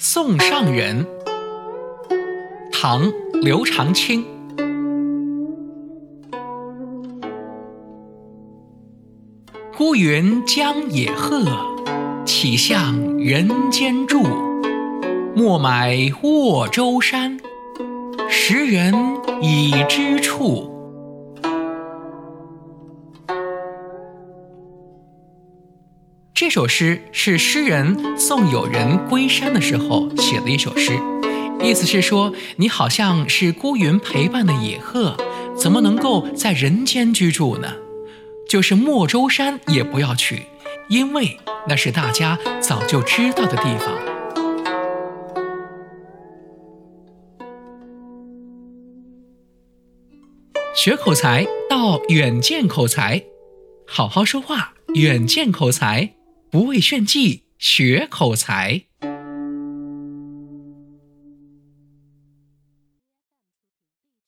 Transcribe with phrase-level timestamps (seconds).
[0.00, 1.04] 送上人，
[2.70, 3.02] 唐·
[3.42, 4.24] 刘长卿。
[9.76, 11.42] 孤云将野鹤，
[12.24, 14.22] 岂向人间住？
[15.34, 17.36] 莫买沃洲山，
[18.28, 18.94] 时人
[19.42, 20.77] 已知处。
[26.40, 30.96] 这首诗是诗人送友人归山的时候写的一首诗，
[31.60, 35.16] 意思是说，你好像是孤云陪伴的野鹤，
[35.56, 37.74] 怎么能够在人间居住呢？
[38.48, 40.44] 就是莫州山也不要去，
[40.88, 43.92] 因为那是大家早就知道的地方。
[50.76, 53.20] 学口才到远见口才，
[53.88, 56.14] 好好说话，远见口才。
[56.50, 58.87] 不为炫技，学口才。